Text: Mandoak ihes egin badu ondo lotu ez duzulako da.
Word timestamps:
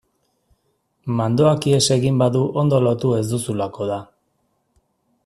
Mandoak 1.19 1.67
ihes 1.73 1.83
egin 1.97 2.17
badu 2.23 2.43
ondo 2.63 2.79
lotu 2.87 3.15
ez 3.19 3.23
duzulako 3.35 3.91
da. 3.95 3.99